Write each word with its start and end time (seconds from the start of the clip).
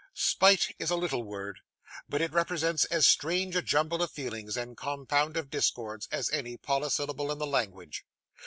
Spite 0.15 0.75
is 0.79 0.89
a 0.89 0.95
little 0.95 1.21
word; 1.21 1.59
but 2.09 2.21
it 2.23 2.31
represents 2.33 2.85
as 2.85 3.05
strange 3.05 3.55
a 3.55 3.61
jumble 3.61 4.01
of 4.01 4.09
feelings, 4.09 4.57
and 4.57 4.75
compound 4.75 5.37
of 5.37 5.51
discords, 5.51 6.07
as 6.11 6.27
any 6.31 6.57
polysyllable 6.57 7.31
in 7.31 7.37
the 7.37 7.45
language. 7.45 8.03